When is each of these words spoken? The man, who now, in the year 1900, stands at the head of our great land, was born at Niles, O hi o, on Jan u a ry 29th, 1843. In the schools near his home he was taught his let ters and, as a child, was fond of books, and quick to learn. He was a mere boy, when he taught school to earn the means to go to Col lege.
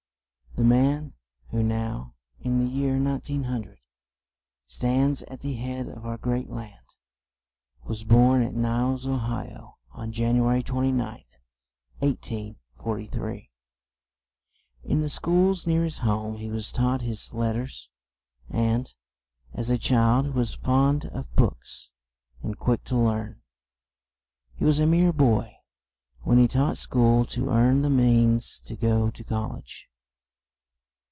The 0.57 0.65
man, 0.65 1.13
who 1.51 1.63
now, 1.63 2.13
in 2.41 2.59
the 2.59 2.67
year 2.69 3.01
1900, 3.01 3.79
stands 4.65 5.23
at 5.23 5.39
the 5.39 5.53
head 5.53 5.87
of 5.87 6.05
our 6.05 6.17
great 6.17 6.49
land, 6.49 6.97
was 7.85 8.03
born 8.03 8.43
at 8.43 8.53
Niles, 8.53 9.07
O 9.07 9.15
hi 9.15 9.47
o, 9.57 9.77
on 9.91 10.11
Jan 10.11 10.35
u 10.35 10.43
a 10.43 10.47
ry 10.47 10.61
29th, 10.61 11.39
1843. 11.99 13.49
In 14.83 14.99
the 14.99 15.07
schools 15.07 15.65
near 15.65 15.85
his 15.85 15.99
home 15.99 16.35
he 16.35 16.49
was 16.49 16.73
taught 16.73 17.01
his 17.01 17.33
let 17.33 17.53
ters 17.53 17.89
and, 18.49 18.93
as 19.53 19.69
a 19.69 19.77
child, 19.77 20.35
was 20.35 20.53
fond 20.53 21.05
of 21.05 21.33
books, 21.33 21.91
and 22.43 22.59
quick 22.59 22.83
to 22.83 22.97
learn. 22.97 23.41
He 24.55 24.65
was 24.65 24.81
a 24.81 24.85
mere 24.85 25.13
boy, 25.13 25.59
when 26.23 26.37
he 26.37 26.49
taught 26.49 26.77
school 26.77 27.23
to 27.25 27.47
earn 27.47 27.83
the 27.83 27.89
means 27.89 28.59
to 28.65 28.75
go 28.75 29.09
to 29.09 29.23
Col 29.23 29.53
lege. 29.55 29.87